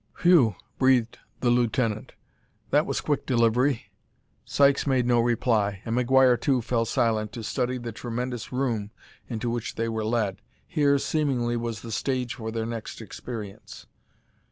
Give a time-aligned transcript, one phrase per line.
[0.23, 2.13] "Whew!" breathed the lieutenant;
[2.71, 3.91] "that was quick delivery."
[4.45, 8.89] Sykes made no reply, and McGuire, too, fell silent to study the tremendous room
[9.29, 10.41] into which they were led.
[10.65, 13.85] Here, seemingly, was the stage for their next experience.